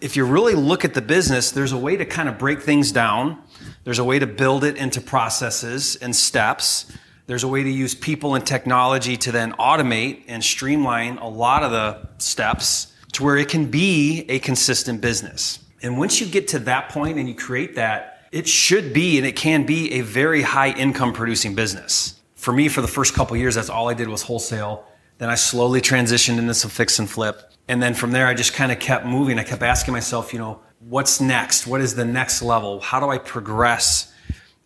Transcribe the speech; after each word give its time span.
If 0.00 0.16
you 0.16 0.24
really 0.24 0.54
look 0.54 0.84
at 0.84 0.94
the 0.94 1.02
business, 1.02 1.50
there's 1.50 1.72
a 1.72 1.78
way 1.78 1.96
to 1.96 2.04
kind 2.04 2.28
of 2.28 2.38
break 2.38 2.62
things 2.62 2.90
down. 2.90 3.42
There's 3.84 3.98
a 3.98 4.04
way 4.04 4.18
to 4.18 4.26
build 4.26 4.64
it 4.64 4.76
into 4.76 5.00
processes 5.00 5.96
and 5.96 6.14
steps. 6.16 6.90
There's 7.26 7.44
a 7.44 7.48
way 7.48 7.62
to 7.62 7.70
use 7.70 7.94
people 7.94 8.34
and 8.34 8.46
technology 8.46 9.16
to 9.18 9.32
then 9.32 9.52
automate 9.52 10.24
and 10.26 10.42
streamline 10.42 11.18
a 11.18 11.28
lot 11.28 11.62
of 11.62 11.70
the 11.70 12.08
steps 12.18 12.92
to 13.12 13.22
where 13.24 13.36
it 13.36 13.48
can 13.48 13.70
be 13.70 14.24
a 14.28 14.38
consistent 14.38 15.00
business. 15.00 15.58
And 15.82 15.98
once 15.98 16.20
you 16.20 16.26
get 16.26 16.48
to 16.48 16.58
that 16.60 16.88
point 16.88 17.18
and 17.18 17.28
you 17.28 17.34
create 17.34 17.74
that, 17.74 18.28
it 18.32 18.46
should 18.48 18.92
be 18.92 19.18
and 19.18 19.26
it 19.26 19.36
can 19.36 19.66
be 19.66 19.92
a 19.94 20.00
very 20.02 20.42
high 20.42 20.70
income 20.72 21.12
producing 21.12 21.54
business. 21.54 22.20
For 22.36 22.52
me, 22.52 22.68
for 22.68 22.80
the 22.80 22.88
first 22.88 23.12
couple 23.14 23.36
years, 23.36 23.54
that's 23.54 23.70
all 23.70 23.88
I 23.88 23.94
did 23.94 24.08
was 24.08 24.22
wholesale. 24.22 24.86
Then 25.18 25.28
I 25.28 25.34
slowly 25.34 25.80
transitioned 25.80 26.38
into 26.38 26.54
some 26.54 26.70
fix 26.70 26.98
and 26.98 27.10
flip. 27.10 27.49
And 27.70 27.80
then 27.80 27.94
from 27.94 28.10
there, 28.10 28.26
I 28.26 28.34
just 28.34 28.52
kind 28.52 28.72
of 28.72 28.80
kept 28.80 29.06
moving. 29.06 29.38
I 29.38 29.44
kept 29.44 29.62
asking 29.62 29.92
myself, 29.92 30.32
you 30.32 30.40
know, 30.40 30.58
what's 30.80 31.20
next? 31.20 31.68
What 31.68 31.80
is 31.80 31.94
the 31.94 32.04
next 32.04 32.42
level? 32.42 32.80
How 32.80 32.98
do 32.98 33.08
I 33.08 33.16
progress? 33.16 34.12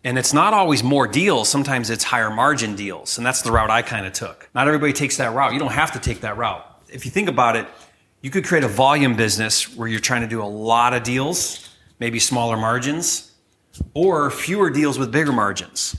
And 0.03 0.17
it's 0.17 0.33
not 0.33 0.55
always 0.55 0.81
more 0.81 1.07
deals. 1.07 1.47
Sometimes 1.47 1.91
it's 1.91 2.03
higher 2.03 2.31
margin 2.31 2.75
deals. 2.75 3.19
And 3.19 3.27
that's 3.27 3.43
the 3.43 3.51
route 3.51 3.69
I 3.69 3.83
kind 3.83 4.07
of 4.07 4.13
took. 4.13 4.49
Not 4.55 4.67
everybody 4.67 4.91
takes 4.91 5.17
that 5.17 5.35
route. 5.35 5.53
You 5.53 5.59
don't 5.59 5.71
have 5.71 5.91
to 5.91 5.99
take 5.99 6.21
that 6.21 6.35
route. 6.35 6.65
If 6.89 7.05
you 7.05 7.11
think 7.11 7.29
about 7.29 7.55
it, 7.55 7.67
you 8.21 8.31
could 8.31 8.43
create 8.43 8.63
a 8.63 8.67
volume 8.67 9.15
business 9.15 9.75
where 9.77 9.87
you're 9.87 9.99
trying 9.99 10.21
to 10.21 10.27
do 10.27 10.41
a 10.41 10.49
lot 10.49 10.95
of 10.95 11.03
deals, 11.03 11.69
maybe 11.99 12.17
smaller 12.17 12.57
margins, 12.57 13.31
or 13.93 14.31
fewer 14.31 14.71
deals 14.71 14.97
with 14.97 15.11
bigger 15.11 15.31
margins. 15.31 15.95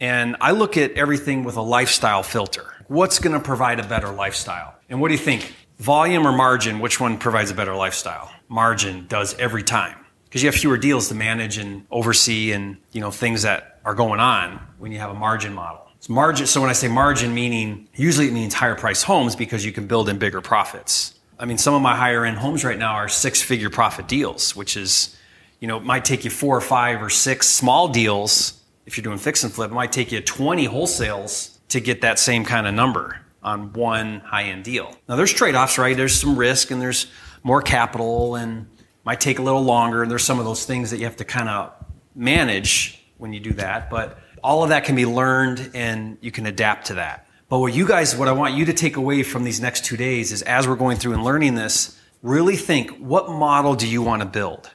And 0.00 0.34
I 0.40 0.50
look 0.50 0.76
at 0.76 0.94
everything 0.94 1.44
with 1.44 1.54
a 1.54 1.62
lifestyle 1.62 2.24
filter. 2.24 2.74
What's 2.88 3.20
going 3.20 3.34
to 3.34 3.40
provide 3.40 3.78
a 3.78 3.86
better 3.86 4.10
lifestyle? 4.10 4.74
And 4.88 5.00
what 5.00 5.10
do 5.10 5.14
you 5.14 5.20
think? 5.20 5.54
Volume 5.78 6.26
or 6.26 6.32
margin, 6.32 6.80
which 6.80 6.98
one 6.98 7.18
provides 7.18 7.50
a 7.50 7.54
better 7.54 7.74
lifestyle? 7.74 8.30
Margin 8.48 9.06
does 9.06 9.34
every 9.38 9.62
time. 9.62 9.96
Because 10.24 10.42
you 10.42 10.48
have 10.48 10.54
fewer 10.54 10.76
deals 10.76 11.08
to 11.08 11.14
manage 11.14 11.56
and 11.56 11.86
oversee 11.90 12.52
and, 12.52 12.76
you 12.92 13.00
know, 13.00 13.10
things 13.10 13.42
that 13.42 13.80
are 13.84 13.94
going 13.94 14.20
on 14.20 14.60
when 14.78 14.92
you 14.92 14.98
have 14.98 15.10
a 15.10 15.14
margin 15.14 15.54
model. 15.54 15.88
It's 15.96 16.08
margin. 16.08 16.46
So 16.46 16.60
when 16.60 16.68
I 16.68 16.74
say 16.74 16.88
margin, 16.88 17.32
meaning 17.32 17.88
usually 17.94 18.28
it 18.28 18.32
means 18.32 18.54
higher 18.54 18.74
price 18.74 19.02
homes 19.02 19.36
because 19.36 19.64
you 19.64 19.72
can 19.72 19.86
build 19.86 20.08
in 20.08 20.18
bigger 20.18 20.40
profits. 20.40 21.14
I 21.38 21.44
mean, 21.44 21.58
some 21.58 21.74
of 21.74 21.80
my 21.80 21.96
higher 21.96 22.24
end 22.24 22.38
homes 22.38 22.64
right 22.64 22.78
now 22.78 22.94
are 22.94 23.08
six 23.08 23.40
figure 23.40 23.70
profit 23.70 24.08
deals, 24.08 24.54
which 24.54 24.76
is, 24.76 25.16
you 25.60 25.68
know, 25.68 25.78
it 25.78 25.84
might 25.84 26.04
take 26.04 26.24
you 26.24 26.30
four 26.30 26.56
or 26.56 26.60
five 26.60 27.00
or 27.00 27.08
six 27.08 27.48
small 27.48 27.88
deals 27.88 28.58
if 28.88 28.96
you're 28.96 29.04
doing 29.04 29.18
fix 29.18 29.44
and 29.44 29.52
flip, 29.52 29.70
it 29.70 29.74
might 29.74 29.92
take 29.92 30.10
you 30.12 30.20
20 30.22 30.66
wholesales 30.66 31.58
to 31.68 31.78
get 31.78 32.00
that 32.00 32.18
same 32.18 32.42
kind 32.42 32.66
of 32.66 32.72
number 32.72 33.20
on 33.42 33.72
one 33.72 34.20
high 34.20 34.44
end 34.44 34.64
deal. 34.64 34.94
Now, 35.08 35.16
there's 35.16 35.32
trade 35.32 35.54
offs, 35.54 35.78
right? 35.78 35.96
There's 35.96 36.14
some 36.14 36.36
risk 36.36 36.70
and 36.70 36.80
there's 36.80 37.06
more 37.42 37.62
capital 37.62 38.34
and 38.34 38.66
might 39.04 39.20
take 39.20 39.38
a 39.38 39.42
little 39.42 39.62
longer. 39.62 40.02
And 40.02 40.10
there's 40.10 40.24
some 40.24 40.38
of 40.38 40.44
those 40.44 40.64
things 40.64 40.90
that 40.90 40.98
you 40.98 41.04
have 41.04 41.16
to 41.16 41.24
kind 41.24 41.48
of 41.48 41.72
manage 42.14 43.02
when 43.16 43.32
you 43.32 43.40
do 43.40 43.52
that. 43.54 43.90
But 43.90 44.18
all 44.42 44.62
of 44.62 44.70
that 44.70 44.84
can 44.84 44.96
be 44.96 45.06
learned 45.06 45.70
and 45.74 46.18
you 46.20 46.30
can 46.30 46.46
adapt 46.46 46.86
to 46.88 46.94
that. 46.94 47.26
But 47.48 47.60
what 47.60 47.72
you 47.72 47.86
guys, 47.86 48.14
what 48.14 48.28
I 48.28 48.32
want 48.32 48.54
you 48.54 48.66
to 48.66 48.74
take 48.74 48.96
away 48.96 49.22
from 49.22 49.44
these 49.44 49.60
next 49.60 49.84
two 49.84 49.96
days 49.96 50.32
is 50.32 50.42
as 50.42 50.68
we're 50.68 50.76
going 50.76 50.98
through 50.98 51.14
and 51.14 51.24
learning 51.24 51.54
this, 51.54 51.98
really 52.22 52.56
think 52.56 52.90
what 52.98 53.30
model 53.30 53.74
do 53.74 53.88
you 53.88 54.02
want 54.02 54.20
to 54.20 54.28
build? 54.28 54.70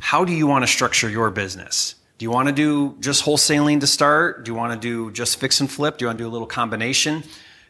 How 0.00 0.24
do 0.24 0.32
you 0.32 0.46
want 0.46 0.62
to 0.62 0.66
structure 0.66 1.08
your 1.08 1.30
business? 1.30 1.96
Do 2.16 2.24
you 2.24 2.30
want 2.30 2.48
to 2.48 2.54
do 2.54 2.96
just 3.00 3.24
wholesaling 3.24 3.80
to 3.80 3.86
start? 3.86 4.44
Do 4.44 4.52
you 4.52 4.56
want 4.56 4.72
to 4.72 4.78
do 4.78 5.10
just 5.10 5.38
fix 5.38 5.60
and 5.60 5.70
flip? 5.70 5.98
Do 5.98 6.04
you 6.04 6.06
want 6.06 6.18
to 6.18 6.24
do 6.24 6.28
a 6.28 6.32
little 6.32 6.46
combination? 6.46 7.24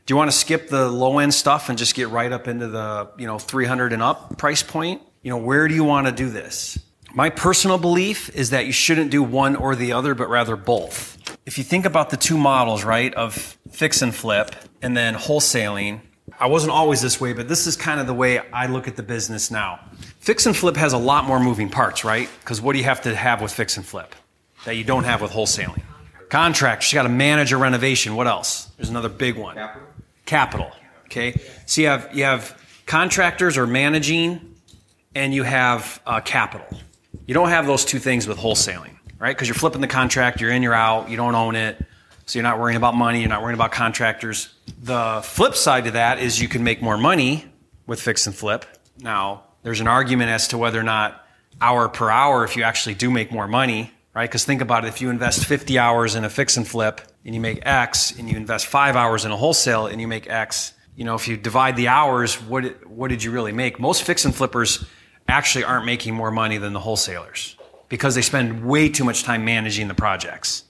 Do 0.06 0.12
you 0.12 0.16
want 0.16 0.30
to 0.30 0.36
skip 0.36 0.68
the 0.68 0.88
low 0.88 1.18
end 1.18 1.32
stuff 1.32 1.68
and 1.68 1.78
just 1.78 1.94
get 1.94 2.08
right 2.08 2.30
up 2.30 2.46
into 2.46 2.68
the, 2.68 3.10
you 3.16 3.26
know, 3.26 3.38
300 3.38 3.92
and 3.92 4.02
up 4.02 4.36
price 4.38 4.62
point? 4.62 5.02
You 5.22 5.30
know, 5.30 5.38
where 5.38 5.66
do 5.68 5.74
you 5.74 5.84
want 5.84 6.06
to 6.06 6.12
do 6.12 6.28
this? 6.28 6.78
My 7.14 7.30
personal 7.30 7.78
belief 7.78 8.28
is 8.34 8.50
that 8.50 8.66
you 8.66 8.72
shouldn't 8.72 9.10
do 9.10 9.22
one 9.22 9.56
or 9.56 9.74
the 9.76 9.92
other, 9.92 10.14
but 10.14 10.28
rather 10.28 10.56
both. 10.56 11.18
If 11.46 11.58
you 11.58 11.64
think 11.64 11.84
about 11.84 12.10
the 12.10 12.16
two 12.16 12.36
models, 12.36 12.84
right, 12.84 13.14
of 13.14 13.56
fix 13.70 14.02
and 14.02 14.14
flip 14.14 14.54
and 14.82 14.96
then 14.96 15.14
wholesaling, 15.14 16.00
I 16.40 16.48
wasn't 16.48 16.72
always 16.72 17.00
this 17.00 17.20
way, 17.20 17.32
but 17.32 17.48
this 17.48 17.66
is 17.66 17.76
kind 17.76 18.00
of 18.00 18.06
the 18.06 18.14
way 18.14 18.38
I 18.50 18.66
look 18.66 18.88
at 18.88 18.96
the 18.96 19.02
business 19.02 19.50
now. 19.50 19.80
Fix 20.18 20.46
and 20.46 20.56
flip 20.56 20.76
has 20.76 20.92
a 20.92 20.98
lot 20.98 21.24
more 21.24 21.38
moving 21.38 21.70
parts, 21.70 22.04
right? 22.04 22.28
Because 22.40 22.60
what 22.60 22.72
do 22.72 22.78
you 22.78 22.84
have 22.84 23.02
to 23.02 23.14
have 23.14 23.40
with 23.40 23.52
fix 23.52 23.76
and 23.76 23.86
flip? 23.86 24.14
that 24.64 24.76
you 24.76 24.84
don't 24.84 25.04
have 25.04 25.22
with 25.22 25.30
wholesaling. 25.30 25.82
Contracts, 26.28 26.92
you 26.92 26.96
got 26.96 27.04
to 27.04 27.08
manage 27.08 27.52
a 27.52 27.56
renovation. 27.56 28.16
What 28.16 28.26
else? 28.26 28.70
There's 28.76 28.88
another 28.88 29.08
big 29.08 29.36
one. 29.36 29.56
Capital. 29.56 29.88
Capital. 30.26 30.70
Okay. 31.06 31.34
So 31.66 31.80
you 31.80 31.86
have 31.88 32.14
you 32.14 32.24
have 32.24 32.60
contractors 32.86 33.56
or 33.56 33.66
managing, 33.66 34.56
and 35.14 35.32
you 35.32 35.42
have 35.42 36.00
uh, 36.06 36.20
capital. 36.20 36.66
You 37.26 37.34
don't 37.34 37.48
have 37.48 37.66
those 37.66 37.84
two 37.84 37.98
things 37.98 38.26
with 38.26 38.38
wholesaling, 38.38 38.96
right? 39.18 39.34
Because 39.34 39.48
you're 39.48 39.54
flipping 39.54 39.80
the 39.80 39.86
contract, 39.86 40.40
you're 40.40 40.50
in, 40.50 40.62
you're 40.62 40.74
out, 40.74 41.08
you 41.08 41.16
don't 41.16 41.34
own 41.34 41.54
it, 41.54 41.78
so 42.26 42.38
you're 42.38 42.42
not 42.42 42.58
worrying 42.58 42.76
about 42.76 42.94
money, 42.94 43.20
you're 43.20 43.28
not 43.28 43.42
worrying 43.42 43.54
about 43.54 43.72
contractors. 43.72 44.52
The 44.82 45.20
flip 45.24 45.54
side 45.54 45.84
to 45.84 45.92
that 45.92 46.18
is 46.18 46.40
you 46.40 46.48
can 46.48 46.64
make 46.64 46.82
more 46.82 46.98
money 46.98 47.46
with 47.86 48.00
fix 48.00 48.26
and 48.26 48.34
flip. 48.34 48.66
Now, 48.98 49.44
there's 49.62 49.80
an 49.80 49.88
argument 49.88 50.30
as 50.30 50.48
to 50.48 50.58
whether 50.58 50.78
or 50.78 50.84
not 50.84 51.26
hour 51.60 51.88
per 51.88 52.10
hour, 52.10 52.44
if 52.44 52.56
you 52.56 52.62
actually 52.62 52.94
do 52.94 53.10
make 53.10 53.30
more 53.32 53.48
money, 53.48 53.90
right? 54.14 54.28
Because 54.28 54.44
think 54.44 54.60
about 54.60 54.84
it. 54.84 54.88
If 54.88 55.00
you 55.00 55.10
invest 55.10 55.44
50 55.44 55.78
hours 55.78 56.14
in 56.14 56.24
a 56.24 56.30
fix 56.30 56.56
and 56.56 56.66
flip 56.66 57.00
and 57.24 57.34
you 57.34 57.40
make 57.40 57.60
X 57.62 58.18
and 58.18 58.28
you 58.28 58.36
invest 58.36 58.66
five 58.66 58.96
hours 58.96 59.24
in 59.24 59.32
a 59.32 59.36
wholesale 59.36 59.86
and 59.86 60.00
you 60.00 60.08
make 60.08 60.28
X, 60.28 60.74
you 60.96 61.04
know, 61.04 61.14
if 61.14 61.26
you 61.26 61.36
divide 61.36 61.76
the 61.76 61.88
hours, 61.88 62.40
what, 62.40 62.86
what 62.88 63.08
did 63.08 63.22
you 63.22 63.30
really 63.30 63.52
make? 63.52 63.80
Most 63.80 64.02
fix 64.02 64.24
and 64.24 64.34
flippers 64.34 64.84
actually 65.28 65.64
aren't 65.64 65.86
making 65.86 66.14
more 66.14 66.30
money 66.30 66.58
than 66.58 66.72
the 66.72 66.80
wholesalers 66.80 67.56
because 67.88 68.14
they 68.14 68.22
spend 68.22 68.64
way 68.64 68.88
too 68.88 69.04
much 69.04 69.24
time 69.24 69.44
managing 69.44 69.88
the 69.88 69.94
projects, 69.94 70.64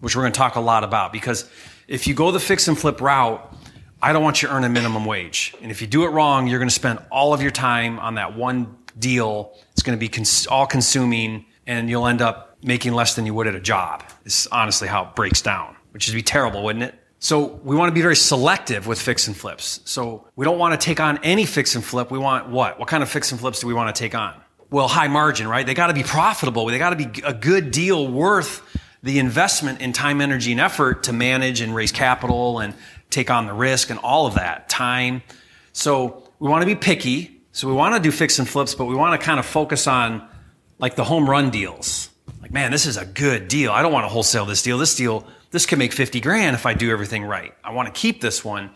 which 0.00 0.16
we're 0.16 0.22
going 0.22 0.32
to 0.32 0.38
talk 0.38 0.56
a 0.56 0.60
lot 0.60 0.84
about. 0.84 1.12
Because 1.12 1.48
if 1.88 2.06
you 2.06 2.14
go 2.14 2.30
the 2.30 2.40
fix 2.40 2.68
and 2.68 2.78
flip 2.78 3.00
route, 3.00 3.56
I 4.00 4.12
don't 4.12 4.22
want 4.22 4.42
you 4.42 4.48
to 4.48 4.54
earn 4.54 4.64
a 4.64 4.68
minimum 4.68 5.04
wage. 5.04 5.54
And 5.62 5.70
if 5.70 5.80
you 5.80 5.86
do 5.86 6.04
it 6.04 6.08
wrong, 6.08 6.48
you're 6.48 6.58
going 6.58 6.68
to 6.68 6.74
spend 6.74 6.98
all 7.10 7.32
of 7.32 7.40
your 7.40 7.52
time 7.52 7.98
on 8.00 8.16
that 8.16 8.36
one 8.36 8.76
deal. 8.98 9.56
It's 9.72 9.82
going 9.82 9.96
to 9.96 10.00
be 10.00 10.08
cons- 10.08 10.46
all 10.48 10.66
consuming 10.66 11.46
and 11.66 11.88
you'll 11.88 12.06
end 12.06 12.20
up 12.20 12.58
making 12.62 12.92
less 12.92 13.14
than 13.14 13.26
you 13.26 13.34
would 13.34 13.46
at 13.46 13.54
a 13.54 13.60
job. 13.60 14.02
Is 14.24 14.48
honestly 14.50 14.88
how 14.88 15.04
it 15.04 15.14
breaks 15.14 15.40
down, 15.40 15.76
which 15.92 16.08
would 16.08 16.14
be 16.14 16.22
terrible, 16.22 16.62
wouldn't 16.62 16.84
it? 16.84 16.94
So 17.18 17.60
we 17.62 17.76
want 17.76 17.88
to 17.88 17.94
be 17.94 18.02
very 18.02 18.16
selective 18.16 18.86
with 18.86 19.00
fix 19.00 19.28
and 19.28 19.36
flips. 19.36 19.80
So 19.84 20.26
we 20.34 20.44
don't 20.44 20.58
want 20.58 20.78
to 20.78 20.84
take 20.84 20.98
on 20.98 21.18
any 21.22 21.46
fix 21.46 21.76
and 21.76 21.84
flip. 21.84 22.10
We 22.10 22.18
want 22.18 22.48
what? 22.48 22.80
What 22.80 22.88
kind 22.88 23.02
of 23.02 23.08
fix 23.08 23.30
and 23.30 23.40
flips 23.40 23.60
do 23.60 23.68
we 23.68 23.74
want 23.74 23.94
to 23.94 23.98
take 23.98 24.14
on? 24.14 24.34
Well, 24.70 24.88
high 24.88 25.06
margin, 25.06 25.46
right? 25.46 25.64
They 25.64 25.74
got 25.74 25.86
to 25.86 25.94
be 25.94 26.02
profitable. 26.02 26.66
They 26.66 26.78
got 26.78 26.90
to 26.90 26.96
be 26.96 27.22
a 27.22 27.32
good 27.32 27.70
deal 27.70 28.08
worth 28.08 28.62
the 29.04 29.18
investment 29.18 29.80
in 29.80 29.92
time, 29.92 30.20
energy, 30.20 30.50
and 30.52 30.60
effort 30.60 31.04
to 31.04 31.12
manage 31.12 31.60
and 31.60 31.74
raise 31.74 31.92
capital 31.92 32.58
and 32.58 32.74
take 33.10 33.30
on 33.30 33.46
the 33.46 33.52
risk 33.52 33.90
and 33.90 34.00
all 34.00 34.26
of 34.26 34.34
that 34.34 34.68
time. 34.68 35.22
So 35.72 36.28
we 36.38 36.48
want 36.48 36.62
to 36.62 36.66
be 36.66 36.74
picky. 36.74 37.40
So 37.52 37.68
we 37.68 37.74
want 37.74 37.94
to 37.94 38.00
do 38.00 38.10
fix 38.10 38.38
and 38.38 38.48
flips, 38.48 38.74
but 38.74 38.86
we 38.86 38.94
want 38.94 39.20
to 39.20 39.24
kind 39.24 39.38
of 39.38 39.46
focus 39.46 39.86
on 39.86 40.26
like 40.78 40.96
the 40.96 41.04
home 41.04 41.28
run 41.28 41.50
deals 41.50 42.08
like, 42.42 42.52
man, 42.52 42.70
this 42.70 42.86
is 42.86 42.96
a 42.96 43.06
good 43.06 43.48
deal. 43.48 43.72
I 43.72 43.82
don't 43.82 43.92
want 43.92 44.04
to 44.04 44.08
wholesale 44.08 44.44
this 44.44 44.62
deal. 44.62 44.76
This 44.76 44.94
deal, 44.96 45.24
this 45.52 45.66
can 45.66 45.78
make 45.78 45.92
50 45.92 46.20
grand 46.20 46.54
if 46.56 46.66
I 46.66 46.74
do 46.74 46.90
everything 46.90 47.24
right. 47.24 47.54
I 47.62 47.72
want 47.72 47.86
to 47.86 47.98
keep 47.98 48.20
this 48.20 48.44
one. 48.44 48.70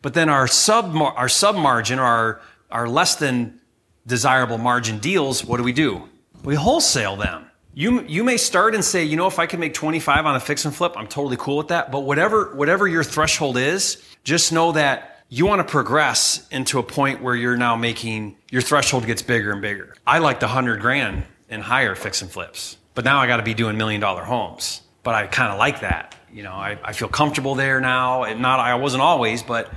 But 0.00 0.14
then 0.14 0.28
our 0.28 0.48
sub, 0.48 0.96
our 0.96 1.28
sub 1.28 1.54
margin 1.54 1.98
or 1.98 2.04
our, 2.04 2.40
our 2.70 2.88
less 2.88 3.14
than 3.14 3.60
desirable 4.06 4.58
margin 4.58 4.98
deals, 4.98 5.44
what 5.44 5.58
do 5.58 5.62
we 5.62 5.72
do? 5.72 6.08
We 6.42 6.56
wholesale 6.56 7.16
them. 7.16 7.46
You, 7.74 8.02
you 8.02 8.24
may 8.24 8.36
start 8.36 8.74
and 8.74 8.84
say, 8.84 9.04
you 9.04 9.16
know, 9.16 9.26
if 9.26 9.38
I 9.38 9.46
can 9.46 9.60
make 9.60 9.72
25 9.74 10.26
on 10.26 10.34
a 10.34 10.40
fix 10.40 10.64
and 10.64 10.74
flip, 10.74 10.94
I'm 10.96 11.06
totally 11.06 11.36
cool 11.38 11.56
with 11.56 11.68
that. 11.68 11.92
But 11.92 12.00
whatever, 12.00 12.54
whatever 12.54 12.88
your 12.88 13.04
threshold 13.04 13.56
is, 13.56 14.02
just 14.24 14.52
know 14.52 14.72
that 14.72 15.24
you 15.28 15.46
want 15.46 15.66
to 15.66 15.70
progress 15.70 16.46
into 16.50 16.78
a 16.78 16.82
point 16.82 17.22
where 17.22 17.34
you're 17.34 17.56
now 17.56 17.76
making 17.76 18.36
your 18.50 18.60
threshold 18.60 19.06
gets 19.06 19.22
bigger 19.22 19.52
and 19.52 19.62
bigger. 19.62 19.94
I 20.06 20.18
like 20.18 20.40
the 20.40 20.48
hundred 20.48 20.80
grand 20.80 21.24
and 21.48 21.62
higher 21.62 21.94
fix 21.94 22.20
and 22.20 22.30
flips. 22.30 22.76
But 22.94 23.04
now 23.04 23.18
I 23.18 23.26
got 23.26 23.38
to 23.38 23.42
be 23.42 23.54
doing 23.54 23.78
million 23.78 24.00
dollar 24.00 24.24
homes. 24.24 24.82
But 25.02 25.14
I 25.14 25.26
kind 25.26 25.50
of 25.50 25.58
like 25.58 25.80
that. 25.80 26.14
You 26.32 26.42
know, 26.42 26.52
I, 26.52 26.78
I 26.82 26.92
feel 26.92 27.08
comfortable 27.08 27.54
there 27.54 27.80
now. 27.80 28.24
And 28.24 28.40
not, 28.40 28.58
I 28.58 28.74
wasn't 28.76 29.02
always, 29.02 29.42
but 29.42 29.70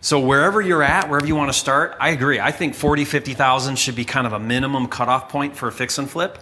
so 0.00 0.18
wherever 0.18 0.62
you're 0.62 0.82
at, 0.82 1.10
wherever 1.10 1.26
you 1.26 1.36
want 1.36 1.52
to 1.52 1.58
start, 1.58 1.94
I 2.00 2.10
agree. 2.10 2.40
I 2.40 2.52
think 2.52 2.74
40, 2.74 3.04
50,000 3.04 3.78
should 3.78 3.96
be 3.96 4.06
kind 4.06 4.26
of 4.26 4.32
a 4.32 4.38
minimum 4.38 4.86
cutoff 4.86 5.28
point 5.28 5.56
for 5.56 5.68
a 5.68 5.72
fix 5.72 5.98
and 5.98 6.10
flip. 6.10 6.38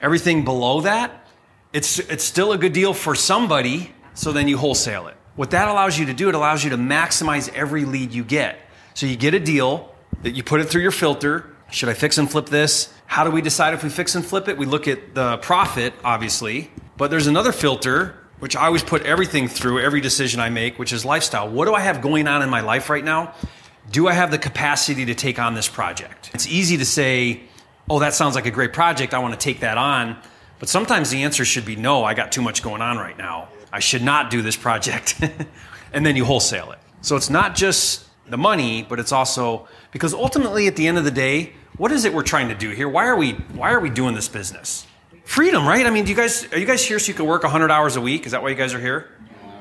Everything 0.00 0.44
below 0.44 0.82
that, 0.82 1.26
it's, 1.72 1.98
it's 1.98 2.22
still 2.22 2.52
a 2.52 2.58
good 2.58 2.72
deal 2.72 2.94
for 2.94 3.16
somebody. 3.16 3.92
So 4.14 4.32
then 4.32 4.46
you 4.46 4.58
wholesale 4.58 5.08
it. 5.08 5.16
What 5.34 5.50
that 5.50 5.68
allows 5.68 5.98
you 5.98 6.06
to 6.06 6.14
do, 6.14 6.28
it 6.28 6.34
allows 6.34 6.62
you 6.62 6.70
to 6.70 6.76
maximize 6.76 7.52
every 7.52 7.84
lead 7.84 8.12
you 8.12 8.22
get. 8.22 8.58
So 8.94 9.06
you 9.06 9.16
get 9.16 9.34
a 9.34 9.40
deal 9.40 9.92
that 10.22 10.32
you 10.32 10.44
put 10.44 10.60
it 10.60 10.66
through 10.66 10.82
your 10.82 10.90
filter. 10.90 11.50
Should 11.70 11.88
I 11.88 11.94
fix 11.94 12.18
and 12.18 12.30
flip 12.30 12.46
this? 12.46 12.92
How 13.06 13.24
do 13.24 13.30
we 13.30 13.40
decide 13.40 13.74
if 13.74 13.82
we 13.82 13.88
fix 13.88 14.14
and 14.14 14.24
flip 14.24 14.46
it? 14.48 14.56
We 14.56 14.66
look 14.66 14.86
at 14.86 15.14
the 15.14 15.38
profit, 15.38 15.94
obviously, 16.04 16.70
but 16.96 17.10
there's 17.10 17.26
another 17.26 17.52
filter, 17.52 18.19
which 18.40 18.56
I 18.56 18.66
always 18.66 18.82
put 18.82 19.06
everything 19.06 19.48
through, 19.48 19.80
every 19.80 20.00
decision 20.00 20.40
I 20.40 20.50
make, 20.50 20.78
which 20.78 20.92
is 20.92 21.04
lifestyle. 21.04 21.48
What 21.48 21.66
do 21.66 21.74
I 21.74 21.80
have 21.80 22.02
going 22.02 22.26
on 22.26 22.42
in 22.42 22.50
my 22.50 22.60
life 22.60 22.90
right 22.90 23.04
now? 23.04 23.34
do 23.90 24.08
I 24.08 24.12
have 24.12 24.30
the 24.30 24.38
capacity 24.38 25.06
to 25.06 25.14
take 25.14 25.38
on 25.38 25.54
this 25.54 25.68
project? 25.68 26.30
It's 26.34 26.46
easy 26.46 26.76
to 26.78 26.84
say, 26.84 27.42
oh, 27.88 27.98
that 28.00 28.14
sounds 28.14 28.34
like 28.34 28.46
a 28.46 28.50
great 28.50 28.72
project. 28.72 29.14
I 29.14 29.18
want 29.18 29.34
to 29.34 29.40
take 29.40 29.60
that 29.60 29.78
on. 29.78 30.16
But 30.58 30.68
sometimes 30.68 31.10
the 31.10 31.22
answer 31.22 31.44
should 31.44 31.64
be 31.64 31.76
no, 31.76 32.04
I 32.04 32.14
got 32.14 32.32
too 32.32 32.42
much 32.42 32.62
going 32.62 32.82
on 32.82 32.98
right 32.98 33.16
now. 33.16 33.48
I 33.72 33.80
should 33.80 34.02
not 34.02 34.30
do 34.30 34.42
this 34.42 34.56
project. 34.56 35.20
and 35.92 36.04
then 36.04 36.16
you 36.16 36.24
wholesale 36.24 36.72
it. 36.72 36.78
So 37.00 37.16
it's 37.16 37.30
not 37.30 37.54
just 37.54 38.06
the 38.28 38.36
money, 38.36 38.82
but 38.82 39.00
it's 39.00 39.12
also 39.12 39.66
because 39.90 40.14
ultimately 40.14 40.66
at 40.66 40.76
the 40.76 40.86
end 40.86 40.98
of 40.98 41.04
the 41.04 41.10
day, 41.10 41.54
what 41.76 41.90
is 41.90 42.04
it 42.04 42.12
we're 42.12 42.22
trying 42.22 42.48
to 42.48 42.54
do 42.54 42.70
here? 42.70 42.88
Why 42.88 43.06
are 43.06 43.16
we 43.16 43.32
why 43.54 43.72
are 43.72 43.80
we 43.80 43.90
doing 43.90 44.14
this 44.14 44.28
business? 44.28 44.86
Freedom, 45.30 45.64
right? 45.64 45.86
I 45.86 45.90
mean, 45.90 46.02
do 46.02 46.10
you 46.10 46.16
guys 46.16 46.52
are 46.52 46.58
you 46.58 46.66
guys 46.66 46.84
here 46.84 46.98
so 46.98 47.06
you 47.06 47.14
can 47.14 47.24
work 47.24 47.44
100 47.44 47.70
hours 47.70 47.94
a 47.94 48.00
week? 48.00 48.26
Is 48.26 48.32
that 48.32 48.42
why 48.42 48.48
you 48.48 48.56
guys 48.56 48.74
are 48.74 48.80
here? 48.80 49.12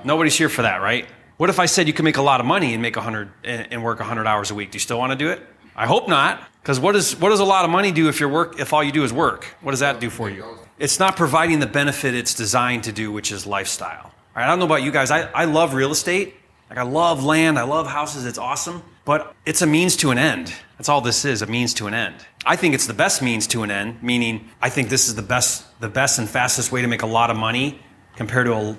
Nobody's 0.03 0.35
here 0.35 0.49
for 0.49 0.63
that, 0.63 0.77
right? 0.81 1.05
What 1.37 1.51
if 1.51 1.59
I 1.59 1.67
said 1.67 1.85
you 1.85 1.93
can 1.93 2.05
make 2.05 2.17
a 2.17 2.23
lot 2.23 2.39
of 2.39 2.47
money 2.47 2.73
and 2.73 2.81
make 2.81 2.95
100 2.95 3.29
and 3.43 3.83
work 3.83 3.99
100 3.99 4.25
hours 4.25 4.49
a 4.49 4.55
week? 4.55 4.71
Do 4.71 4.77
you 4.77 4.79
still 4.79 4.97
want 4.97 5.11
to 5.11 5.15
do 5.15 5.29
it? 5.29 5.43
I 5.75 5.85
hope 5.85 6.07
not, 6.07 6.41
because 6.63 6.79
what, 6.79 6.95
is, 6.95 7.15
what 7.19 7.29
does 7.29 7.39
a 7.39 7.45
lot 7.45 7.65
of 7.65 7.69
money 7.69 7.91
do 7.91 8.09
if 8.09 8.19
your 8.19 8.29
work 8.29 8.59
if 8.59 8.73
all 8.73 8.83
you 8.83 8.91
do 8.91 9.03
is 9.03 9.13
work? 9.13 9.45
What 9.61 9.69
does 9.69 9.81
that 9.81 9.99
do 9.99 10.09
for 10.09 10.27
you? 10.27 10.43
It's 10.79 10.97
not 10.97 11.15
providing 11.15 11.59
the 11.59 11.67
benefit 11.67 12.15
it's 12.15 12.33
designed 12.33 12.85
to 12.85 12.91
do, 12.91 13.11
which 13.11 13.31
is 13.31 13.45
lifestyle. 13.45 14.05
All 14.05 14.11
right, 14.37 14.45
I 14.45 14.47
don't 14.47 14.57
know 14.57 14.65
about 14.65 14.81
you 14.81 14.91
guys. 14.91 15.11
I, 15.11 15.29
I 15.33 15.45
love 15.45 15.75
real 15.75 15.91
estate. 15.91 16.33
Like 16.71 16.79
I 16.79 16.83
love 16.83 17.23
land, 17.23 17.59
I 17.59 17.63
love 17.63 17.85
houses. 17.85 18.25
It's 18.25 18.39
awesome, 18.39 18.81
but 19.05 19.35
it's 19.45 19.61
a 19.61 19.67
means 19.67 19.95
to 19.97 20.09
an 20.09 20.17
end. 20.17 20.51
That's 20.79 20.89
all 20.89 21.01
this 21.01 21.25
is, 21.25 21.43
a 21.43 21.45
means 21.45 21.75
to 21.75 21.85
an 21.85 21.93
end. 21.93 22.15
I 22.45 22.55
think 22.55 22.73
it's 22.73 22.87
the 22.87 22.93
best 22.93 23.21
means 23.21 23.47
to 23.47 23.63
an 23.63 23.71
end, 23.71 24.01
meaning 24.01 24.49
I 24.61 24.69
think 24.69 24.89
this 24.89 25.07
is 25.07 25.15
the 25.15 25.21
best 25.21 25.65
the 25.79 25.89
best 25.89 26.19
and 26.19 26.29
fastest 26.29 26.71
way 26.71 26.81
to 26.81 26.87
make 26.87 27.03
a 27.03 27.07
lot 27.07 27.31
of 27.31 27.37
money 27.37 27.79
compared 28.15 28.47
to 28.47 28.53
a, 28.53 28.77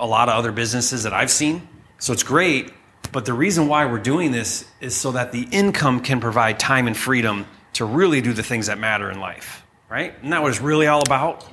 a 0.00 0.06
lot 0.06 0.28
of 0.28 0.34
other 0.34 0.52
businesses 0.52 1.02
that 1.02 1.12
I've 1.12 1.30
seen. 1.30 1.68
So 1.98 2.12
it's 2.12 2.22
great, 2.22 2.72
but 3.12 3.24
the 3.26 3.32
reason 3.32 3.68
why 3.68 3.84
we're 3.86 3.98
doing 3.98 4.32
this 4.32 4.66
is 4.80 4.96
so 4.96 5.12
that 5.12 5.32
the 5.32 5.46
income 5.50 6.00
can 6.00 6.20
provide 6.20 6.58
time 6.58 6.86
and 6.86 6.96
freedom 6.96 7.46
to 7.74 7.84
really 7.84 8.20
do 8.20 8.32
the 8.32 8.42
things 8.42 8.66
that 8.66 8.78
matter 8.78 9.10
in 9.10 9.20
life, 9.20 9.64
right? 9.88 10.14
Isn't 10.18 10.30
that 10.30 10.42
what 10.42 10.50
it's 10.50 10.60
really 10.60 10.86
all 10.86 11.02
about? 11.02 11.46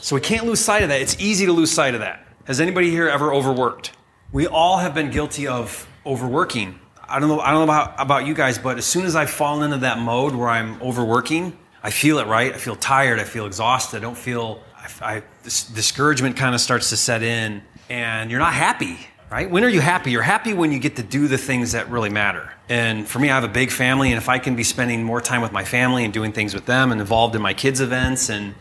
So 0.00 0.14
we 0.14 0.20
can't 0.20 0.46
lose 0.46 0.60
sight 0.60 0.82
of 0.82 0.88
that. 0.90 1.00
It's 1.00 1.16
easy 1.18 1.46
to 1.46 1.52
lose 1.52 1.70
sight 1.70 1.94
of 1.94 2.00
that. 2.00 2.26
Has 2.44 2.60
anybody 2.60 2.90
here 2.90 3.08
ever 3.08 3.32
overworked? 3.32 3.92
We 4.32 4.46
all 4.46 4.78
have 4.78 4.94
been 4.94 5.10
guilty 5.10 5.46
of 5.46 5.88
overworking. 6.04 6.80
I 7.08 7.18
don't 7.20 7.28
know. 7.28 7.40
I 7.40 7.50
don't 7.50 7.66
know 7.66 7.72
about, 7.72 7.94
about 7.98 8.26
you 8.26 8.34
guys, 8.34 8.58
but 8.58 8.78
as 8.78 8.86
soon 8.86 9.06
as 9.06 9.16
I 9.16 9.26
fall 9.26 9.62
into 9.62 9.78
that 9.78 9.98
mode 9.98 10.34
where 10.34 10.48
I'm 10.48 10.80
overworking, 10.82 11.56
I 11.82 11.90
feel 11.90 12.18
it. 12.18 12.26
Right? 12.26 12.54
I 12.54 12.58
feel 12.58 12.76
tired. 12.76 13.18
I 13.18 13.24
feel 13.24 13.46
exhausted. 13.46 13.98
I 13.98 14.00
don't 14.00 14.18
feel. 14.18 14.62
I, 14.76 15.16
I 15.16 15.22
this 15.42 15.64
discouragement 15.64 16.36
kind 16.36 16.54
of 16.54 16.60
starts 16.60 16.90
to 16.90 16.96
set 16.96 17.22
in, 17.22 17.62
and 17.88 18.30
you're 18.30 18.40
not 18.40 18.54
happy 18.54 18.98
right? 19.30 19.50
When 19.50 19.64
are 19.64 19.68
you 19.68 19.80
happy? 19.80 20.10
You're 20.10 20.22
happy 20.22 20.54
when 20.54 20.72
you 20.72 20.78
get 20.78 20.96
to 20.96 21.02
do 21.02 21.28
the 21.28 21.38
things 21.38 21.72
that 21.72 21.90
really 21.90 22.10
matter. 22.10 22.50
And 22.68 23.06
for 23.06 23.18
me, 23.18 23.30
I 23.30 23.34
have 23.34 23.44
a 23.44 23.48
big 23.52 23.70
family, 23.70 24.10
and 24.10 24.18
if 24.18 24.28
I 24.28 24.38
can 24.38 24.56
be 24.56 24.64
spending 24.64 25.02
more 25.02 25.20
time 25.20 25.42
with 25.42 25.52
my 25.52 25.64
family 25.64 26.04
and 26.04 26.12
doing 26.12 26.32
things 26.32 26.54
with 26.54 26.66
them 26.66 26.92
and 26.92 27.00
involved 27.00 27.34
in 27.34 27.42
my 27.42 27.54
kids' 27.54 27.80
events, 27.80 28.30
and 28.30 28.54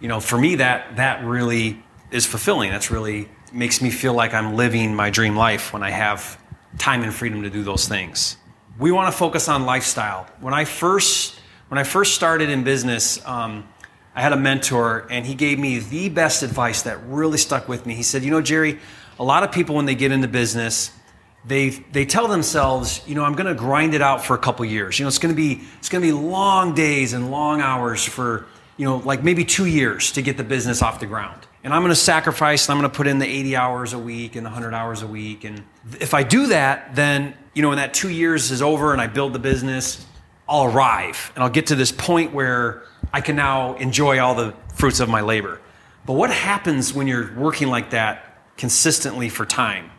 you 0.00 0.08
know, 0.08 0.20
for 0.20 0.38
me, 0.38 0.56
that 0.56 0.96
that 0.96 1.24
really 1.24 1.82
is 2.10 2.26
fulfilling. 2.26 2.70
That's 2.70 2.90
really 2.90 3.28
makes 3.52 3.80
me 3.80 3.90
feel 3.90 4.12
like 4.12 4.34
I'm 4.34 4.54
living 4.54 4.94
my 4.94 5.10
dream 5.10 5.36
life 5.36 5.72
when 5.72 5.82
I 5.82 5.90
have 5.90 6.38
time 6.78 7.02
and 7.02 7.14
freedom 7.14 7.42
to 7.42 7.50
do 7.50 7.62
those 7.62 7.88
things. 7.88 8.36
We 8.78 8.92
want 8.92 9.12
to 9.12 9.16
focus 9.16 9.48
on 9.48 9.64
lifestyle. 9.64 10.26
When 10.40 10.54
I 10.54 10.64
first 10.64 11.38
when 11.68 11.78
I 11.78 11.84
first 11.84 12.14
started 12.14 12.48
in 12.48 12.64
business. 12.64 13.24
Um, 13.26 13.68
I 14.14 14.22
had 14.22 14.32
a 14.32 14.36
mentor, 14.36 15.06
and 15.10 15.26
he 15.26 15.34
gave 15.34 15.58
me 15.58 15.78
the 15.78 16.08
best 16.08 16.42
advice 16.42 16.82
that 16.82 17.04
really 17.06 17.36
stuck 17.36 17.68
with 17.68 17.84
me. 17.84 17.94
He 17.94 18.02
said, 18.02 18.24
You 18.24 18.30
know, 18.30 18.40
Jerry, 18.40 18.78
a 19.18 19.24
lot 19.24 19.42
of 19.42 19.52
people 19.52 19.74
when 19.74 19.84
they 19.84 19.94
get 19.94 20.10
into 20.10 20.26
business 20.26 20.90
they 21.46 21.70
they 21.92 22.04
tell 22.04 22.28
themselves 22.28 23.00
you 23.06 23.14
know 23.14 23.24
i'm 23.24 23.34
going 23.34 23.46
to 23.46 23.54
grind 23.54 23.94
it 23.94 24.02
out 24.02 24.24
for 24.24 24.34
a 24.34 24.38
couple 24.38 24.64
years 24.64 24.98
you 24.98 25.04
know 25.04 25.08
it's 25.08 25.18
going 25.18 25.34
to 25.34 25.36
be 25.36 25.62
it's 25.78 25.88
going 25.88 26.02
to 26.02 26.08
be 26.08 26.12
long 26.12 26.74
days 26.74 27.12
and 27.12 27.30
long 27.30 27.60
hours 27.60 28.04
for 28.04 28.46
you 28.76 28.84
know 28.84 28.96
like 28.98 29.22
maybe 29.22 29.44
two 29.44 29.66
years 29.66 30.12
to 30.12 30.22
get 30.22 30.36
the 30.36 30.44
business 30.44 30.82
off 30.82 31.00
the 31.00 31.06
ground 31.06 31.46
and 31.66 31.74
i'm 31.74 31.82
going 31.82 31.90
to 31.90 31.96
sacrifice 31.96 32.66
and 32.66 32.72
i'm 32.72 32.80
going 32.80 32.90
to 32.90 32.96
put 32.96 33.06
in 33.06 33.18
the 33.18 33.26
80 33.26 33.56
hours 33.56 33.92
a 33.92 33.98
week 33.98 34.36
and 34.36 34.46
the 34.46 34.50
100 34.50 34.72
hours 34.72 35.02
a 35.02 35.06
week 35.06 35.44
and 35.44 35.62
if 36.00 36.14
i 36.14 36.22
do 36.22 36.46
that 36.46 36.94
then 36.94 37.34
you 37.52 37.60
know 37.60 37.68
when 37.68 37.76
that 37.76 37.92
two 37.92 38.08
years 38.08 38.50
is 38.50 38.62
over 38.62 38.92
and 38.92 39.02
i 39.02 39.06
build 39.06 39.34
the 39.34 39.38
business 39.38 40.06
i'll 40.48 40.64
arrive 40.64 41.30
and 41.34 41.44
i'll 41.44 41.50
get 41.50 41.66
to 41.66 41.74
this 41.74 41.92
point 41.92 42.32
where 42.32 42.84
i 43.12 43.20
can 43.20 43.36
now 43.36 43.74
enjoy 43.74 44.18
all 44.18 44.34
the 44.34 44.54
fruits 44.74 45.00
of 45.00 45.10
my 45.10 45.20
labor 45.20 45.60
but 46.06 46.12
what 46.12 46.30
happens 46.30 46.94
when 46.94 47.08
you're 47.08 47.34
working 47.34 47.66
like 47.66 47.90
that 47.90 48.38
consistently 48.56 49.28
for 49.28 49.44
time, 49.44 49.90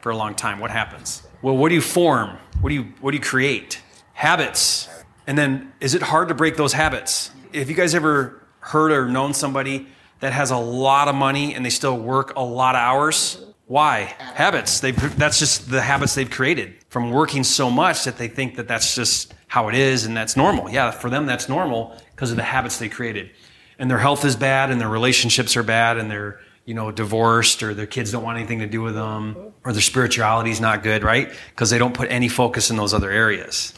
for 0.00 0.10
a 0.10 0.16
long 0.16 0.36
time, 0.36 0.60
what 0.60 0.70
happens? 0.70 1.22
Well, 1.42 1.56
what 1.56 1.70
do 1.70 1.74
you 1.74 1.80
form? 1.80 2.38
What 2.60 2.68
do 2.70 2.76
you, 2.76 2.84
what 3.00 3.10
do 3.10 3.16
you 3.16 3.22
create? 3.22 3.82
Habits. 4.12 4.88
And 5.26 5.36
then 5.36 5.72
is 5.80 5.94
it 5.94 6.02
hard 6.02 6.28
to 6.28 6.34
break 6.34 6.56
those 6.56 6.72
habits? 6.72 7.32
Have 7.52 7.68
you 7.68 7.74
guys 7.74 7.96
ever 7.96 8.42
heard 8.60 8.92
or 8.92 9.08
known 9.08 9.34
somebody 9.34 9.88
that 10.20 10.32
has 10.32 10.50
a 10.50 10.56
lot 10.56 11.08
of 11.08 11.14
money 11.14 11.54
and 11.54 11.64
they 11.64 11.70
still 11.70 11.98
work 11.98 12.34
a 12.36 12.42
lot 12.42 12.74
of 12.74 12.80
hours? 12.80 13.44
Why? 13.66 14.14
Habits. 14.18 14.80
they 14.80 14.92
that's 14.92 15.38
just 15.38 15.70
the 15.70 15.80
habits 15.80 16.14
they've 16.14 16.30
created 16.30 16.74
from 16.88 17.10
working 17.10 17.42
so 17.42 17.70
much 17.70 18.04
that 18.04 18.16
they 18.16 18.28
think 18.28 18.56
that 18.56 18.68
that's 18.68 18.94
just 18.94 19.34
how 19.48 19.68
it 19.68 19.74
is 19.74 20.04
and 20.06 20.16
that's 20.16 20.36
normal. 20.36 20.70
Yeah, 20.70 20.90
for 20.90 21.10
them, 21.10 21.26
that's 21.26 21.48
normal 21.48 21.96
because 22.14 22.30
of 22.30 22.36
the 22.36 22.42
habits 22.42 22.78
they 22.78 22.88
created. 22.88 23.30
And 23.78 23.90
their 23.90 23.98
health 23.98 24.24
is 24.24 24.36
bad 24.36 24.70
and 24.70 24.80
their 24.80 24.88
relationships 24.88 25.56
are 25.56 25.62
bad 25.62 25.98
and 25.98 26.10
they're, 26.10 26.40
you 26.64 26.74
know, 26.74 26.90
divorced 26.90 27.62
or 27.62 27.74
their 27.74 27.86
kids 27.86 28.12
don't 28.12 28.22
want 28.22 28.38
anything 28.38 28.60
to 28.60 28.66
do 28.66 28.82
with 28.82 28.94
them 28.94 29.52
or 29.64 29.72
their 29.72 29.82
spirituality 29.82 30.50
is 30.50 30.60
not 30.60 30.82
good, 30.82 31.02
right? 31.02 31.32
Because 31.50 31.70
they 31.70 31.78
don't 31.78 31.94
put 31.94 32.10
any 32.10 32.28
focus 32.28 32.70
in 32.70 32.76
those 32.76 32.94
other 32.94 33.10
areas 33.10 33.74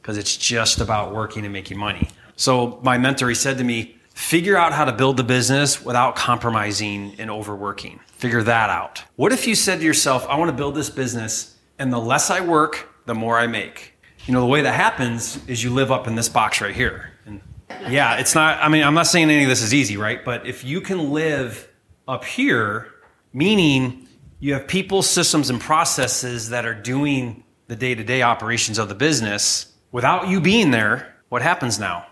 because 0.00 0.16
it's 0.18 0.36
just 0.36 0.80
about 0.80 1.14
working 1.14 1.44
and 1.44 1.52
making 1.52 1.78
money. 1.78 2.08
So 2.36 2.80
my 2.82 2.98
mentor, 2.98 3.28
he 3.28 3.34
said 3.34 3.58
to 3.58 3.64
me, 3.64 3.96
figure 4.14 4.56
out 4.56 4.72
how 4.72 4.84
to 4.84 4.92
build 4.92 5.16
the 5.16 5.24
business 5.24 5.84
without 5.84 6.16
compromising 6.16 7.14
and 7.18 7.30
overworking. 7.30 8.00
Figure 8.06 8.42
that 8.42 8.70
out. 8.70 9.04
What 9.16 9.32
if 9.32 9.46
you 9.46 9.54
said 9.54 9.80
to 9.80 9.84
yourself, 9.84 10.26
I 10.28 10.36
want 10.38 10.50
to 10.50 10.56
build 10.56 10.74
this 10.74 10.90
business 10.90 11.58
and 11.78 11.92
the 11.92 11.98
less 11.98 12.30
I 12.30 12.40
work, 12.40 12.88
the 13.06 13.14
more 13.14 13.38
I 13.38 13.46
make? 13.46 13.94
You 14.26 14.34
know, 14.34 14.40
the 14.40 14.46
way 14.46 14.62
that 14.62 14.74
happens 14.74 15.38
is 15.48 15.64
you 15.64 15.70
live 15.70 15.90
up 15.90 16.06
in 16.06 16.14
this 16.14 16.28
box 16.28 16.60
right 16.60 16.74
here. 16.74 17.12
And 17.26 17.40
yeah, 17.88 18.16
it's 18.16 18.34
not, 18.34 18.62
I 18.62 18.68
mean, 18.68 18.84
I'm 18.84 18.94
not 18.94 19.08
saying 19.08 19.30
any 19.30 19.42
of 19.42 19.48
this 19.48 19.62
is 19.62 19.74
easy, 19.74 19.96
right? 19.96 20.24
But 20.24 20.46
if 20.46 20.64
you 20.64 20.80
can 20.80 21.10
live 21.10 21.68
up 22.06 22.24
here, 22.24 22.88
meaning 23.32 24.06
you 24.38 24.54
have 24.54 24.68
people, 24.68 25.02
systems, 25.02 25.50
and 25.50 25.60
processes 25.60 26.50
that 26.50 26.66
are 26.66 26.74
doing 26.74 27.44
the 27.68 27.76
day 27.76 27.94
to 27.94 28.04
day 28.04 28.22
operations 28.22 28.78
of 28.78 28.88
the 28.88 28.94
business 28.94 29.72
without 29.92 30.28
you 30.28 30.40
being 30.40 30.70
there. 30.70 31.14
What 31.28 31.42
happens 31.42 31.78
now? 31.78 32.06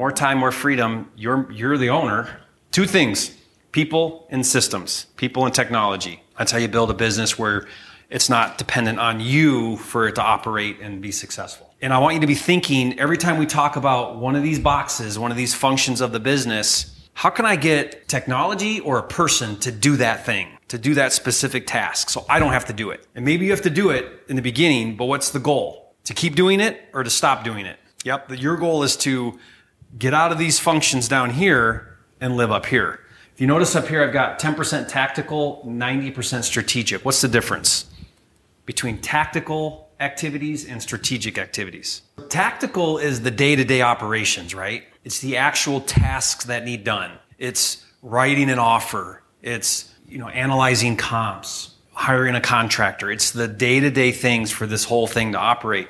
More 0.00 0.10
time, 0.10 0.38
more 0.38 0.50
freedom. 0.50 1.12
You're, 1.14 1.52
you're 1.52 1.76
the 1.76 1.90
owner. 1.90 2.26
Two 2.70 2.86
things 2.86 3.36
people 3.70 4.26
and 4.30 4.46
systems, 4.46 5.04
people 5.16 5.44
and 5.44 5.54
technology. 5.54 6.22
That's 6.38 6.50
how 6.50 6.56
you 6.56 6.68
build 6.68 6.90
a 6.90 6.94
business 6.94 7.38
where 7.38 7.68
it's 8.08 8.30
not 8.30 8.56
dependent 8.56 8.98
on 8.98 9.20
you 9.20 9.76
for 9.76 10.08
it 10.08 10.14
to 10.14 10.22
operate 10.22 10.80
and 10.80 11.02
be 11.02 11.12
successful. 11.12 11.74
And 11.82 11.92
I 11.92 11.98
want 11.98 12.14
you 12.14 12.20
to 12.22 12.26
be 12.26 12.34
thinking 12.34 12.98
every 12.98 13.18
time 13.18 13.36
we 13.36 13.44
talk 13.44 13.76
about 13.76 14.16
one 14.16 14.36
of 14.36 14.42
these 14.42 14.58
boxes, 14.58 15.18
one 15.18 15.30
of 15.30 15.36
these 15.36 15.54
functions 15.54 16.00
of 16.00 16.12
the 16.12 16.20
business, 16.20 17.06
how 17.12 17.28
can 17.28 17.44
I 17.44 17.56
get 17.56 18.08
technology 18.08 18.80
or 18.80 18.96
a 18.96 19.06
person 19.06 19.58
to 19.58 19.70
do 19.70 19.96
that 19.96 20.24
thing, 20.24 20.48
to 20.68 20.78
do 20.78 20.94
that 20.94 21.12
specific 21.12 21.66
task 21.66 22.08
so 22.08 22.24
I 22.26 22.38
don't 22.38 22.54
have 22.54 22.64
to 22.64 22.72
do 22.72 22.88
it? 22.88 23.06
And 23.14 23.22
maybe 23.22 23.44
you 23.44 23.50
have 23.50 23.60
to 23.64 23.68
do 23.68 23.90
it 23.90 24.06
in 24.30 24.36
the 24.36 24.42
beginning, 24.42 24.96
but 24.96 25.04
what's 25.04 25.28
the 25.28 25.40
goal? 25.40 25.94
To 26.04 26.14
keep 26.14 26.36
doing 26.36 26.60
it 26.60 26.80
or 26.94 27.04
to 27.04 27.10
stop 27.10 27.44
doing 27.44 27.66
it? 27.66 27.78
Yep, 28.04 28.40
your 28.40 28.56
goal 28.56 28.82
is 28.82 28.96
to 28.96 29.38
get 29.98 30.14
out 30.14 30.32
of 30.32 30.38
these 30.38 30.58
functions 30.58 31.08
down 31.08 31.30
here 31.30 31.98
and 32.20 32.36
live 32.36 32.50
up 32.50 32.66
here. 32.66 33.00
If 33.34 33.40
you 33.40 33.46
notice 33.46 33.74
up 33.74 33.88
here, 33.88 34.04
I've 34.04 34.12
got 34.12 34.38
10% 34.38 34.88
tactical, 34.88 35.62
90% 35.66 36.44
strategic. 36.44 37.04
What's 37.04 37.20
the 37.20 37.28
difference 37.28 37.86
between 38.66 38.98
tactical 38.98 39.88
activities 39.98 40.66
and 40.66 40.82
strategic 40.82 41.38
activities? 41.38 42.02
Tactical 42.28 42.98
is 42.98 43.22
the 43.22 43.30
day 43.30 43.56
to 43.56 43.64
day 43.64 43.82
operations, 43.82 44.54
right? 44.54 44.84
It's 45.04 45.20
the 45.20 45.36
actual 45.38 45.80
tasks 45.80 46.44
that 46.44 46.64
need 46.64 46.84
done. 46.84 47.12
It's 47.38 47.84
writing 48.02 48.50
an 48.50 48.58
offer. 48.58 49.22
It's, 49.42 49.92
you 50.06 50.18
know, 50.18 50.28
analyzing 50.28 50.96
comps, 50.96 51.74
hiring 51.92 52.34
a 52.34 52.40
contractor. 52.40 53.10
It's 53.10 53.30
the 53.30 53.48
day-to-day 53.48 54.12
things 54.12 54.50
for 54.50 54.66
this 54.66 54.84
whole 54.84 55.06
thing 55.06 55.32
to 55.32 55.38
operate. 55.38 55.88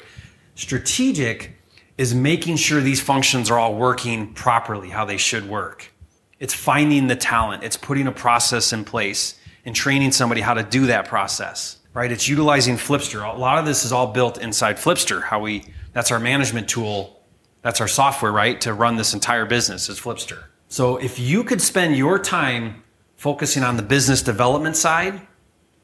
Strategic 0.54 1.56
is 2.00 2.14
making 2.14 2.56
sure 2.56 2.80
these 2.80 3.00
functions 3.00 3.50
are 3.50 3.58
all 3.58 3.74
working 3.74 4.32
properly, 4.32 4.88
how 4.88 5.04
they 5.04 5.16
should 5.18 5.48
work. 5.48 5.92
It's 6.38 6.54
finding 6.54 7.08
the 7.08 7.16
talent. 7.16 7.62
It's 7.62 7.76
putting 7.76 8.06
a 8.06 8.12
process 8.12 8.72
in 8.72 8.84
place 8.84 9.38
and 9.66 9.76
training 9.76 10.12
somebody 10.12 10.40
how 10.40 10.54
to 10.54 10.62
do 10.62 10.86
that 10.86 11.06
process, 11.06 11.78
right? 11.92 12.10
It's 12.10 12.26
utilizing 12.26 12.76
Flipster. 12.76 13.22
A 13.22 13.38
lot 13.38 13.58
of 13.58 13.66
this 13.66 13.84
is 13.84 13.92
all 13.92 14.06
built 14.06 14.38
inside 14.38 14.76
Flipster, 14.76 15.22
how 15.22 15.40
we, 15.40 15.64
that's 15.92 16.10
our 16.10 16.18
management 16.18 16.68
tool 16.68 17.20
that's 17.62 17.80
our 17.80 17.88
software, 17.88 18.32
right? 18.32 18.60
To 18.62 18.72
run 18.72 18.96
this 18.96 19.14
entire 19.14 19.44
business 19.44 19.88
is 19.88 20.00
Flipster. 20.00 20.44
So 20.68 20.96
if 20.96 21.18
you 21.18 21.44
could 21.44 21.60
spend 21.60 21.96
your 21.96 22.18
time 22.18 22.82
focusing 23.16 23.62
on 23.62 23.76
the 23.76 23.82
business 23.82 24.22
development 24.22 24.76
side, 24.76 25.20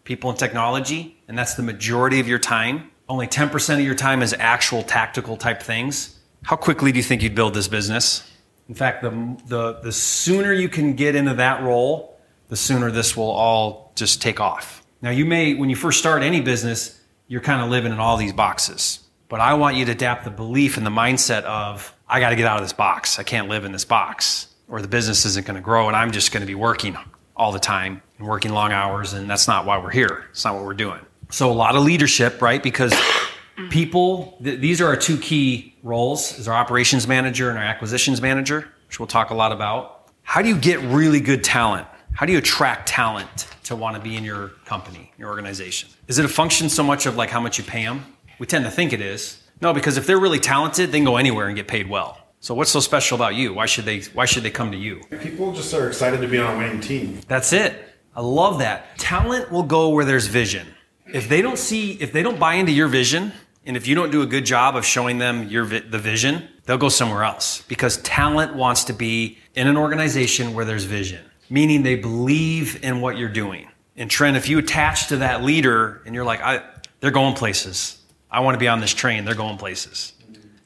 people 0.04 0.30
and 0.30 0.38
technology, 0.38 1.20
and 1.28 1.36
that's 1.36 1.54
the 1.54 1.62
majority 1.62 2.20
of 2.20 2.28
your 2.28 2.38
time, 2.38 2.90
only 3.08 3.26
10% 3.26 3.74
of 3.74 3.80
your 3.80 3.94
time 3.94 4.22
is 4.22 4.34
actual 4.38 4.82
tactical 4.82 5.36
type 5.36 5.62
things, 5.62 6.18
how 6.42 6.56
quickly 6.56 6.92
do 6.92 6.98
you 6.98 7.02
think 7.02 7.22
you'd 7.22 7.34
build 7.34 7.54
this 7.54 7.68
business? 7.68 8.30
In 8.68 8.74
fact, 8.74 9.02
the, 9.02 9.36
the, 9.46 9.80
the 9.80 9.92
sooner 9.92 10.52
you 10.52 10.68
can 10.68 10.94
get 10.94 11.14
into 11.14 11.34
that 11.34 11.62
role, 11.62 12.18
the 12.48 12.56
sooner 12.56 12.90
this 12.90 13.16
will 13.16 13.30
all 13.30 13.92
just 13.94 14.20
take 14.20 14.40
off. 14.40 14.84
Now, 15.02 15.10
you 15.10 15.24
may, 15.24 15.54
when 15.54 15.70
you 15.70 15.76
first 15.76 15.98
start 15.98 16.22
any 16.22 16.40
business, 16.40 17.00
you're 17.28 17.40
kind 17.40 17.62
of 17.62 17.70
living 17.70 17.92
in 17.92 17.98
all 17.98 18.16
these 18.16 18.32
boxes. 18.32 19.00
But 19.28 19.40
I 19.40 19.54
want 19.54 19.76
you 19.76 19.84
to 19.84 19.92
adapt 19.92 20.24
the 20.24 20.30
belief 20.30 20.76
and 20.76 20.86
the 20.86 20.90
mindset 20.90 21.42
of, 21.42 21.92
I 22.08 22.20
got 22.20 22.30
to 22.30 22.36
get 22.36 22.46
out 22.46 22.58
of 22.58 22.64
this 22.64 22.72
box. 22.72 23.18
I 23.18 23.24
can't 23.24 23.48
live 23.48 23.64
in 23.64 23.72
this 23.72 23.84
box, 23.84 24.48
or 24.68 24.80
the 24.80 24.88
business 24.88 25.24
isn't 25.24 25.46
going 25.46 25.56
to 25.56 25.60
grow, 25.60 25.88
and 25.88 25.96
I'm 25.96 26.12
just 26.12 26.32
going 26.32 26.42
to 26.42 26.46
be 26.46 26.54
working 26.54 26.96
all 27.36 27.52
the 27.52 27.58
time 27.58 28.02
and 28.18 28.26
working 28.26 28.52
long 28.52 28.72
hours, 28.72 29.12
and 29.12 29.28
that's 29.28 29.48
not 29.48 29.66
why 29.66 29.78
we're 29.78 29.90
here. 29.90 30.26
It's 30.30 30.44
not 30.44 30.54
what 30.54 30.64
we're 30.64 30.74
doing. 30.74 31.00
So, 31.30 31.50
a 31.50 31.52
lot 31.52 31.76
of 31.76 31.82
leadership, 31.84 32.40
right? 32.40 32.62
Because 32.62 32.94
people, 33.70 34.38
th- 34.42 34.60
these 34.60 34.80
are 34.80 34.86
our 34.86 34.96
two 34.96 35.18
key 35.18 35.74
roles 35.82 36.38
is 36.38 36.48
our 36.48 36.54
operations 36.54 37.06
manager 37.06 37.48
and 37.50 37.58
our 37.58 37.64
acquisitions 37.64 38.20
manager, 38.20 38.68
which 38.86 39.00
we'll 39.00 39.06
talk 39.06 39.30
a 39.30 39.34
lot 39.34 39.52
about. 39.52 40.10
How 40.22 40.42
do 40.42 40.48
you 40.48 40.56
get 40.56 40.80
really 40.80 41.20
good 41.20 41.42
talent? 41.44 41.86
How 42.12 42.26
do 42.26 42.32
you 42.32 42.38
attract 42.38 42.88
talent 42.88 43.48
to 43.64 43.76
want 43.76 43.96
to 43.96 44.02
be 44.02 44.16
in 44.16 44.24
your 44.24 44.48
company, 44.64 45.12
your 45.18 45.28
organization? 45.28 45.88
Is 46.08 46.18
it 46.18 46.24
a 46.24 46.28
function 46.28 46.68
so 46.68 46.82
much 46.82 47.06
of 47.06 47.16
like 47.16 47.30
how 47.30 47.40
much 47.40 47.58
you 47.58 47.64
pay 47.64 47.84
them? 47.84 48.04
We 48.38 48.46
tend 48.46 48.64
to 48.64 48.70
think 48.70 48.92
it 48.92 49.00
is. 49.00 49.42
No, 49.60 49.72
because 49.72 49.96
if 49.96 50.06
they're 50.06 50.18
really 50.18 50.38
talented, 50.38 50.92
they 50.92 50.98
can 50.98 51.04
go 51.04 51.16
anywhere 51.16 51.46
and 51.46 51.56
get 51.56 51.66
paid 51.66 51.88
well. 51.88 52.18
So 52.40 52.54
what's 52.54 52.70
so 52.70 52.80
special 52.80 53.16
about 53.16 53.34
you? 53.34 53.54
Why 53.54 53.66
should 53.66 53.84
they 53.84 54.00
why 54.14 54.26
should 54.26 54.42
they 54.42 54.50
come 54.50 54.70
to 54.72 54.78
you? 54.78 55.00
People 55.20 55.52
just 55.52 55.72
are 55.74 55.88
excited 55.88 56.20
to 56.20 56.28
be 56.28 56.38
on 56.38 56.54
a 56.54 56.58
winning 56.58 56.80
team. 56.80 57.20
That's 57.26 57.52
it. 57.52 57.74
I 58.14 58.20
love 58.20 58.58
that. 58.60 58.96
Talent 58.98 59.50
will 59.50 59.62
go 59.62 59.88
where 59.88 60.04
there's 60.04 60.26
vision. 60.26 60.66
If 61.12 61.28
they 61.28 61.42
don't 61.42 61.58
see 61.58 61.92
if 61.92 62.12
they 62.12 62.22
don't 62.22 62.38
buy 62.38 62.54
into 62.54 62.72
your 62.72 62.88
vision 62.88 63.32
and 63.64 63.76
if 63.76 63.86
you 63.86 63.94
don't 63.94 64.10
do 64.10 64.22
a 64.22 64.26
good 64.26 64.44
job 64.44 64.76
of 64.76 64.84
showing 64.84 65.18
them 65.18 65.48
your 65.48 65.64
vi- 65.64 65.80
the 65.80 65.98
vision, 65.98 66.48
they'll 66.64 66.78
go 66.78 66.88
somewhere 66.88 67.24
else 67.24 67.62
because 67.62 67.98
talent 67.98 68.54
wants 68.54 68.84
to 68.84 68.92
be 68.92 69.38
in 69.54 69.66
an 69.68 69.76
organization 69.76 70.54
where 70.54 70.64
there's 70.64 70.84
vision, 70.84 71.24
meaning 71.48 71.82
they 71.82 71.96
believe 71.96 72.82
in 72.84 73.00
what 73.00 73.16
you're 73.16 73.28
doing. 73.28 73.68
And 73.96 74.10
Trent, 74.10 74.36
if 74.36 74.48
you 74.48 74.58
attach 74.58 75.08
to 75.08 75.18
that 75.18 75.42
leader 75.42 76.02
and 76.04 76.14
you're 76.14 76.24
like, 76.24 76.42
I, 76.42 76.62
they're 77.00 77.10
going 77.10 77.34
places. 77.34 77.98
I 78.30 78.40
want 78.40 78.54
to 78.54 78.58
be 78.58 78.68
on 78.68 78.80
this 78.80 78.92
train. 78.92 79.24
They're 79.24 79.34
going 79.34 79.56
places. 79.56 80.12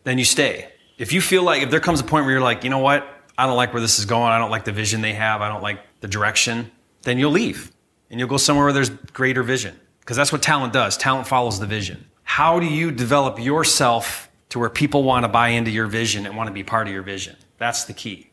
Then 0.05 0.19
you 0.19 0.25
stay. 0.25 0.73
If 0.99 1.13
you 1.13 1.21
feel 1.21 1.43
like, 1.43 1.63
if 1.63 1.71
there 1.71 1.81
comes 1.81 2.01
a 2.01 2.05
point 2.05 2.25
where 2.25 2.33
you're 2.33 2.43
like, 2.43 2.65
you 2.65 2.71
know 2.71 2.79
what? 2.79 3.07
I 3.39 3.47
don't 3.47 3.57
like 3.57 3.73
where 3.73 3.81
this 3.81 3.99
is 3.99 4.05
going. 4.05 4.33
I 4.33 4.39
don't 4.39 4.51
like 4.51 4.65
the 4.65 4.73
vision 4.73 5.01
they 5.01 5.13
have. 5.13 5.41
I 5.43 5.49
don't 5.49 5.63
like 5.63 5.81
the 6.01 6.09
direction. 6.09 6.71
Then 7.03 7.19
you'll 7.19 7.31
leave 7.31 7.71
and 8.11 8.19
you'll 8.19 8.29
go 8.29 8.37
somewhere 8.37 8.67
where 8.67 8.73
there's 8.73 8.91
greater 8.91 9.43
vision. 9.43 9.79
Because 10.11 10.17
that's 10.17 10.33
what 10.33 10.43
talent 10.43 10.73
does. 10.73 10.97
Talent 10.97 11.29
follows 11.29 11.61
the 11.61 11.67
vision. 11.67 12.05
How 12.25 12.59
do 12.59 12.67
you 12.67 12.91
develop 12.91 13.39
yourself 13.39 14.29
to 14.49 14.59
where 14.59 14.69
people 14.69 15.05
want 15.05 15.23
to 15.23 15.29
buy 15.29 15.51
into 15.51 15.71
your 15.71 15.87
vision 15.87 16.27
and 16.27 16.37
want 16.37 16.49
to 16.49 16.53
be 16.53 16.65
part 16.65 16.89
of 16.89 16.93
your 16.93 17.05
vision? 17.05 17.37
That's 17.59 17.85
the 17.85 17.93
key. 17.93 18.30